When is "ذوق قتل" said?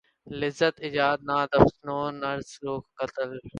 2.63-3.41